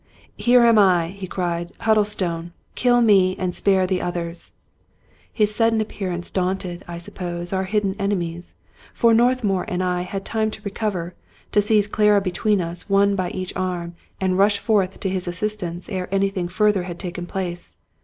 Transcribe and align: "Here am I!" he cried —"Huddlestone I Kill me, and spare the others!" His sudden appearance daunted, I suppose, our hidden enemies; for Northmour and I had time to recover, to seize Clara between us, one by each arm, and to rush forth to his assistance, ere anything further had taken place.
"Here 0.35 0.61
am 0.63 0.79
I!" 0.79 1.09
he 1.09 1.27
cried 1.27 1.73
—"Huddlestone 1.81 2.45
I 2.47 2.51
Kill 2.73 3.01
me, 3.01 3.35
and 3.37 3.53
spare 3.53 3.85
the 3.85 4.01
others!" 4.01 4.53
His 5.31 5.53
sudden 5.53 5.79
appearance 5.79 6.31
daunted, 6.31 6.83
I 6.87 6.97
suppose, 6.97 7.53
our 7.53 7.65
hidden 7.65 7.95
enemies; 7.99 8.55
for 8.95 9.13
Northmour 9.13 9.63
and 9.67 9.83
I 9.83 10.01
had 10.01 10.25
time 10.25 10.49
to 10.49 10.61
recover, 10.63 11.13
to 11.51 11.61
seize 11.61 11.85
Clara 11.85 12.19
between 12.19 12.61
us, 12.61 12.89
one 12.89 13.13
by 13.15 13.29
each 13.29 13.55
arm, 13.55 13.93
and 14.19 14.31
to 14.31 14.37
rush 14.37 14.57
forth 14.57 14.99
to 15.01 15.07
his 15.07 15.27
assistance, 15.27 15.87
ere 15.87 16.09
anything 16.11 16.47
further 16.47 16.81
had 16.81 16.97
taken 16.97 17.27
place. 17.27 17.75